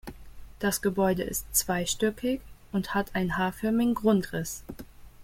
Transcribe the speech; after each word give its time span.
Das 0.57 0.81
Gebäude 0.81 1.21
ist 1.21 1.55
zweistöckig 1.55 2.41
und 2.71 2.95
hat 2.95 3.13
einen 3.13 3.37
H-förmigen 3.37 3.93
Grundriss. 3.93 4.63